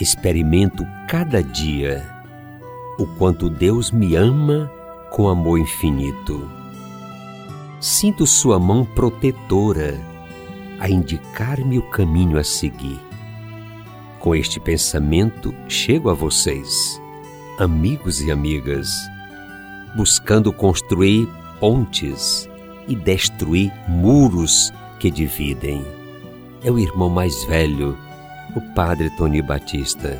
experimento 0.00 0.86
cada 1.08 1.42
dia 1.42 2.20
o 2.98 3.06
quanto 3.06 3.48
Deus 3.48 3.90
me 3.90 4.14
ama 4.14 4.70
com 5.10 5.28
amor 5.28 5.58
infinito. 5.58 6.50
Sinto 7.80 8.26
Sua 8.26 8.58
mão 8.58 8.84
protetora 8.84 9.98
a 10.78 10.88
indicar-me 10.88 11.78
o 11.78 11.82
caminho 11.90 12.38
a 12.38 12.44
seguir. 12.44 13.00
Com 14.18 14.34
este 14.34 14.60
pensamento, 14.60 15.54
chego 15.66 16.10
a 16.10 16.14
vocês, 16.14 17.00
amigos 17.58 18.20
e 18.20 18.30
amigas, 18.30 18.90
buscando 19.96 20.52
construir 20.52 21.26
pontes 21.58 22.48
e 22.86 22.94
destruir 22.94 23.72
muros 23.88 24.72
que 24.98 25.10
dividem. 25.10 25.82
É 26.62 26.70
o 26.70 26.78
irmão 26.78 27.08
mais 27.08 27.44
velho, 27.44 27.96
o 28.54 28.60
Padre 28.74 29.10
Tony 29.10 29.40
Batista. 29.40 30.18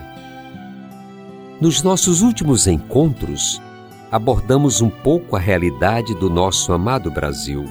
Nos 1.60 1.82
nossos 1.82 2.22
últimos 2.22 2.66
encontros, 2.66 3.60
abordamos 4.10 4.80
um 4.80 4.88
pouco 4.88 5.36
a 5.36 5.38
realidade 5.38 6.14
do 6.14 6.30
nosso 6.30 6.72
amado 6.72 7.10
Brasil. 7.10 7.64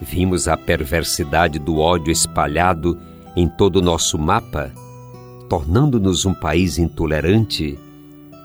Vimos 0.00 0.48
a 0.48 0.56
perversidade 0.56 1.58
do 1.58 1.78
ódio 1.78 2.10
espalhado 2.10 2.98
em 3.36 3.48
todo 3.48 3.76
o 3.76 3.82
nosso 3.82 4.18
mapa, 4.18 4.72
tornando-nos 5.48 6.24
um 6.24 6.32
país 6.32 6.78
intolerante, 6.78 7.78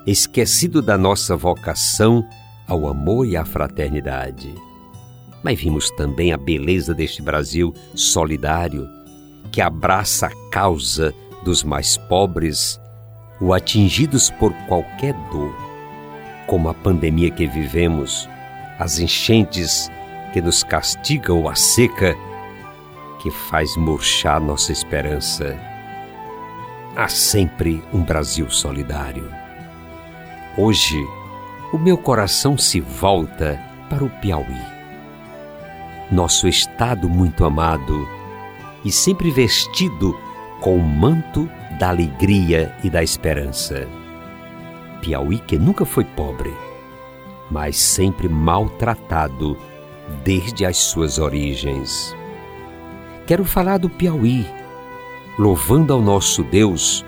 esquecido 0.05 0.81
da 0.81 0.97
nossa 0.97 1.35
vocação 1.35 2.27
ao 2.67 2.87
amor 2.87 3.25
e 3.27 3.37
à 3.37 3.45
fraternidade. 3.45 4.53
Mas 5.43 5.59
vimos 5.59 5.91
também 5.91 6.33
a 6.33 6.37
beleza 6.37 6.93
deste 6.93 7.21
Brasil 7.21 7.73
solidário, 7.93 8.87
que 9.55 9.61
abraça 9.61 10.27
a 10.27 10.49
causa 10.51 11.15
dos 11.41 11.63
mais 11.63 11.95
pobres 11.95 12.77
ou 13.39 13.53
atingidos 13.53 14.29
por 14.31 14.51
qualquer 14.67 15.13
dor, 15.31 15.55
como 16.45 16.67
a 16.67 16.73
pandemia 16.73 17.31
que 17.31 17.47
vivemos, 17.47 18.27
as 18.77 18.99
enchentes 18.99 19.89
que 20.33 20.41
nos 20.41 20.61
castigam 20.61 21.39
ou 21.39 21.47
a 21.47 21.55
seca 21.55 22.17
que 23.21 23.31
faz 23.31 23.77
murchar 23.77 24.41
nossa 24.41 24.73
esperança. 24.73 25.57
Há 26.93 27.07
sempre 27.07 27.81
um 27.93 28.03
Brasil 28.03 28.49
solidário. 28.49 29.31
Hoje, 30.57 31.01
o 31.71 31.77
meu 31.77 31.97
coração 31.97 32.57
se 32.57 32.81
volta 32.81 33.57
para 33.89 34.03
o 34.03 34.09
Piauí. 34.19 34.61
Nosso 36.11 36.45
estado 36.45 37.07
muito 37.07 37.45
amado 37.45 38.05
e 38.85 38.91
sempre 38.91 39.31
vestido 39.31 40.15
com 40.61 40.77
o 40.77 40.83
manto 40.83 41.49
da 41.79 41.89
alegria 41.89 42.73
e 42.83 42.89
da 42.89 43.03
esperança. 43.03 43.87
Piauí 45.01 45.39
que 45.39 45.57
nunca 45.57 45.83
foi 45.83 46.05
pobre, 46.05 46.53
mas 47.49 47.77
sempre 47.77 48.29
maltratado 48.29 49.57
desde 50.23 50.65
as 50.65 50.77
suas 50.77 51.17
origens. 51.17 52.15
Quero 53.25 53.43
falar 53.43 53.79
do 53.79 53.89
Piauí, 53.89 54.45
louvando 55.37 55.91
ao 55.91 55.99
nosso 55.99 56.43
Deus, 56.43 57.03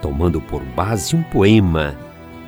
tomando 0.00 0.40
por 0.40 0.62
base 0.62 1.16
um 1.16 1.22
poema, 1.24 1.98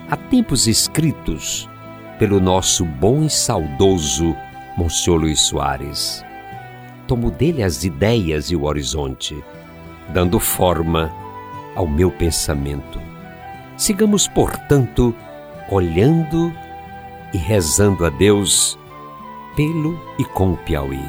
há 0.09 0.17
tempos 0.17 0.69
escritos 0.69 1.69
pelo 2.17 2.41
nosso 2.41 2.85
bom 2.85 3.25
e 3.25 3.31
saudoso 3.31 4.35
Monsenhor 4.77 5.21
Luiz 5.21 5.41
Soares 5.41 6.28
tomo 7.09 7.31
dele 7.31 7.63
as 7.63 7.83
ideias 7.83 8.51
e 8.51 8.57
o 8.57 8.65
horizonte, 8.65 9.43
dando 10.11 10.39
forma 10.39 11.11
ao 11.75 11.89
meu 11.89 12.11
pensamento. 12.11 13.01
Sigamos, 13.77 14.29
portanto, 14.29 15.15
olhando 15.71 16.53
e 17.33 17.39
rezando 17.39 18.05
a 18.05 18.11
Deus 18.11 18.79
pelo 19.57 19.99
e 20.19 20.25
com 20.25 20.53
o 20.53 20.57
Piauí. 20.59 21.03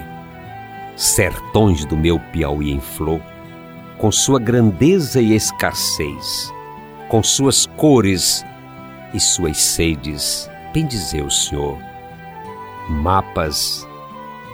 Sertões 0.95 1.83
do 1.85 1.97
meu 1.97 2.17
Piauí 2.31 2.71
em 2.71 2.79
flor, 2.79 3.21
com 3.97 4.11
sua 4.11 4.39
grandeza 4.39 5.21
e 5.21 5.35
escassez, 5.35 6.53
com 7.09 7.21
suas 7.21 7.65
cores 7.65 8.45
e 9.13 9.19
suas 9.19 9.57
sedes, 9.57 10.49
bendizer 10.73 11.25
o 11.25 11.31
Senhor. 11.31 11.77
Mapas 12.88 13.88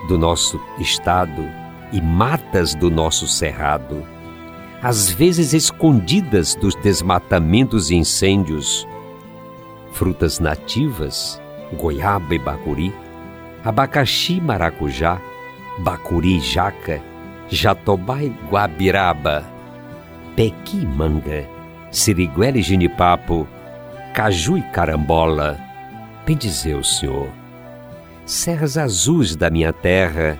do 0.06 0.16
nosso 0.18 0.60
estado 0.78 1.44
e 1.92 2.00
matas 2.00 2.74
do 2.74 2.90
nosso 2.90 3.26
cerrado, 3.26 4.06
às 4.82 5.10
vezes 5.10 5.52
escondidas 5.52 6.54
dos 6.54 6.74
desmatamentos 6.76 7.90
e 7.90 7.96
incêndios, 7.96 8.86
frutas 9.92 10.38
nativas, 10.38 11.40
goiaba 11.72 12.34
e 12.34 12.38
bacuri, 12.38 12.94
abacaxi 13.64 14.40
maracujá, 14.40 15.20
bacuri 15.78 16.40
jaca, 16.40 17.02
jatobá 17.48 18.22
e 18.22 18.28
guabiraba, 18.50 19.44
pequi 20.34 20.86
manga, 20.86 21.48
siriguela 21.90 22.58
e 22.58 22.62
ginipapo, 22.62 23.48
caju 24.14 24.58
e 24.58 24.62
carambola, 24.70 25.58
bendizer 26.26 26.76
o 26.76 26.84
Senhor 26.84 27.45
serras 28.26 28.76
azuis 28.76 29.36
da 29.36 29.48
minha 29.48 29.72
terra, 29.72 30.36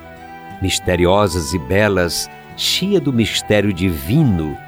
misteriosas 0.61 1.55
e 1.55 1.59
belas, 1.59 2.29
cheia 2.57 3.01
do 3.01 3.13
mistério 3.13 3.73
divino 3.73 4.59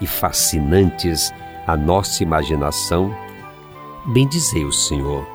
e 0.00 0.06
fascinantes 0.06 1.32
a 1.66 1.76
nossa 1.76 2.22
imaginação, 2.22 3.14
bendizei 4.06 4.64
o 4.64 4.72
Senhor. 4.72 5.26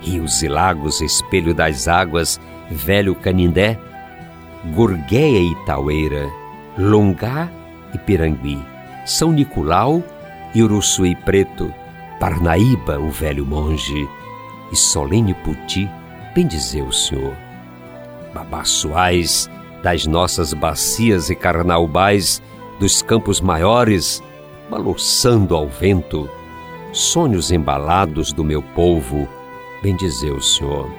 Rios 0.00 0.42
e 0.42 0.48
lagos, 0.48 1.00
espelho 1.00 1.54
das 1.54 1.86
águas, 1.88 2.40
velho 2.70 3.14
Canindé, 3.14 3.78
Gorgueia 4.74 5.38
e 5.38 5.54
Taueira, 5.66 6.28
Longá 6.78 7.50
e 7.94 7.98
Pirangui, 7.98 8.58
São 9.04 9.30
Nicolau 9.30 10.02
e 10.54 10.62
Uruçuí 10.62 11.14
Preto, 11.14 11.72
Parnaíba, 12.18 12.98
o 12.98 13.10
velho 13.10 13.44
monge, 13.44 14.08
e 14.72 14.76
Solene 14.76 15.34
Puti, 15.34 15.88
bendizer 16.36 16.84
o 16.86 16.92
Senhor. 16.92 17.34
Babaçoais 18.34 19.48
das 19.82 20.06
nossas 20.06 20.52
bacias 20.52 21.30
e 21.30 21.34
carnaubais 21.34 22.42
dos 22.78 23.00
campos 23.00 23.40
maiores, 23.40 24.22
balouçando 24.68 25.56
ao 25.56 25.66
vento, 25.66 26.28
sonhos 26.92 27.50
embalados 27.50 28.34
do 28.34 28.44
meu 28.44 28.62
povo, 28.62 29.26
bendizer 29.82 30.30
o 30.30 30.42
Senhor. 30.42 30.90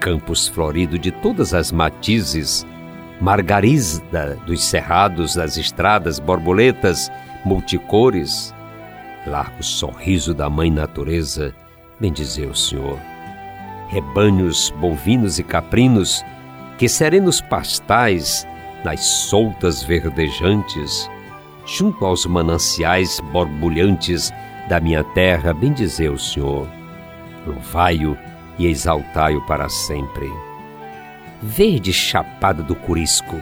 Campos 0.00 0.48
floridos 0.48 0.98
de 0.98 1.12
todas 1.12 1.54
as 1.54 1.70
matizes, 1.70 2.66
margarida 3.20 4.36
dos 4.44 4.64
cerrados, 4.64 5.36
das 5.36 5.56
estradas, 5.56 6.18
borboletas, 6.18 7.08
multicores, 7.44 8.52
largo 9.24 9.62
sorriso 9.62 10.34
da 10.34 10.50
Mãe 10.50 10.68
Natureza, 10.68 11.54
bendizer 12.00 12.48
o 12.48 12.56
Senhor 12.56 13.11
rebanhos 13.92 14.70
bovinos 14.80 15.38
e 15.38 15.42
caprinos, 15.42 16.24
que 16.78 16.88
serenos 16.88 17.42
pastais, 17.42 18.46
nas 18.82 19.04
soltas 19.04 19.82
verdejantes, 19.82 21.08
junto 21.66 22.04
aos 22.04 22.24
mananciais 22.24 23.20
borbulhantes 23.32 24.32
da 24.68 24.80
minha 24.80 25.04
terra, 25.04 25.52
bendizer 25.52 26.10
o 26.10 26.18
Senhor. 26.18 26.66
Louvai-o 27.46 28.16
e 28.58 28.66
exaltai-o 28.66 29.42
para 29.42 29.68
sempre. 29.68 30.32
Verde 31.42 31.92
chapada 31.92 32.62
do 32.62 32.74
Curisco, 32.74 33.40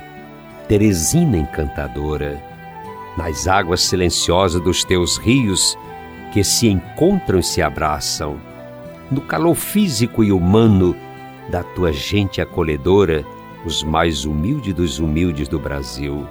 Teresina 0.67 1.37
encantadora, 1.37 2.43
nas 3.17 3.47
águas 3.47 3.83
silenciosas 3.83 4.61
dos 4.61 4.85
teus 4.85 5.17
rios, 5.17 5.79
que 6.33 6.43
se 6.43 6.69
encontram 6.69 7.39
e 7.39 7.43
se 7.43 7.61
abraçam, 7.61 8.41
no 9.11 9.21
calor 9.21 9.55
físico 9.55 10.23
e 10.23 10.31
humano 10.31 10.95
da 11.51 11.63
tua 11.63 11.93
gente 11.93 12.41
acolhedora, 12.41 13.25
os 13.65 13.83
mais 13.83 14.25
humildes 14.25 14.73
dos 14.73 14.99
humildes 14.99 15.49
do 15.49 15.59
Brasil. 15.59 16.27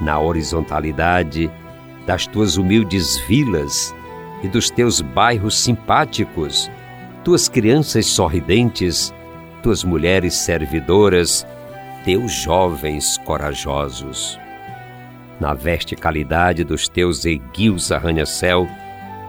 Na 0.00 0.18
horizontalidade 0.18 1.50
das 2.06 2.26
tuas 2.26 2.56
humildes 2.56 3.18
vilas 3.28 3.94
e 4.42 4.48
dos 4.48 4.68
teus 4.70 5.00
bairros 5.00 5.58
simpáticos, 5.58 6.70
tuas 7.22 7.48
crianças 7.48 8.06
sorridentes, 8.06 9.14
tuas 9.62 9.84
mulheres 9.84 10.34
servidoras, 10.34 11.46
teus 12.04 12.32
jovens 12.32 13.16
corajosos. 13.18 14.38
Na 15.40 15.54
verticalidade 15.54 16.64
dos 16.64 16.88
teus 16.88 17.24
eguios 17.24 17.90
arranha-céu, 17.90 18.68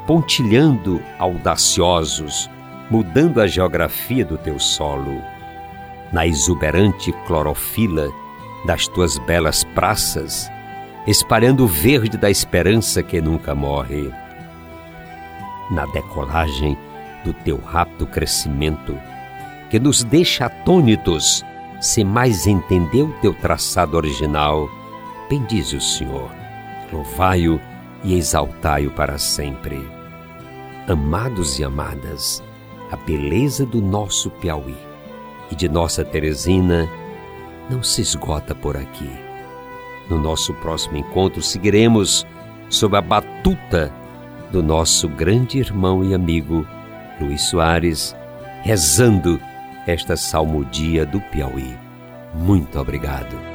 pontilhando 0.06 1.02
audaciosos, 1.18 2.50
mudando 2.90 3.42
a 3.42 3.48
geografia 3.48 4.26
do 4.26 4.38
teu 4.38 4.60
solo. 4.60 5.22
Na 6.12 6.26
exuberante 6.26 7.12
clorofila 7.26 8.10
das 8.66 8.88
tuas 8.88 9.18
belas 9.20 9.64
praças, 9.64 10.50
espalhando 11.08 11.66
o 11.66 11.68
verde 11.68 12.18
da 12.18 12.30
esperança 12.30 13.04
que 13.04 13.22
nunca 13.22 13.54
morre. 13.54 14.12
Na 15.70 15.86
decolagem 15.88 16.78
do 17.24 17.34
teu 17.34 17.58
rápido 17.58 18.06
crescimento, 18.06 18.98
que 19.70 19.80
nos 19.80 20.04
deixa 20.04 20.46
atônitos 20.46 21.44
se 21.82 22.04
mais 22.04 22.48
entender 22.48 23.04
o 23.04 23.14
teu 23.22 23.34
traçado 23.34 23.98
original. 23.98 24.70
Bendize 25.30 25.76
o 25.76 25.82
Senhor, 25.82 26.30
louvai-o 26.92 27.60
e 28.04 28.16
exaltai-o 28.16 28.92
para 28.92 29.18
sempre. 29.18 29.84
Amados 30.88 31.60
e 31.60 31.64
amadas, 31.64 32.44
a 32.92 32.96
beleza 32.96 33.66
do 33.66 33.82
nosso 33.82 34.30
Piauí 34.30 34.78
e 35.52 35.56
de 35.56 35.68
nossa 35.68 36.04
Teresina 36.04 36.90
não 37.70 37.82
se 37.82 38.02
esgota 38.02 38.54
por 38.54 38.78
aqui. 38.78 39.10
No 40.10 40.20
nosso 40.20 40.54
próximo 40.56 40.98
encontro 40.98 41.42
seguiremos 41.42 42.26
sob 42.70 42.96
a 42.96 43.02
batuta 43.02 43.92
do 44.52 44.62
nosso 44.62 45.08
grande 45.08 45.60
irmão 45.60 46.04
e 46.04 46.14
amigo 46.14 46.66
Luiz 47.20 47.44
Soares, 47.44 48.16
rezando 48.64 49.40
esta 49.88 50.16
salmodia 50.16 51.06
do 51.06 51.20
Piauí. 51.22 51.76
Muito 52.34 52.80
obrigado. 52.80 53.55